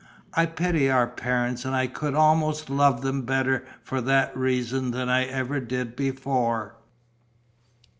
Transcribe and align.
I 0.33 0.47
pity 0.47 0.89
our 0.89 1.05
parents 1.05 1.63
and 1.63 1.75
I 1.75 1.85
could 1.85 2.15
almost 2.15 2.71
love 2.71 3.01
them 3.03 3.21
better 3.21 3.67
for 3.83 4.01
that 4.01 4.35
reason 4.35 4.89
than 4.89 5.09
I 5.09 5.25
ever 5.25 5.59
did 5.59 5.95
before." 5.95 6.75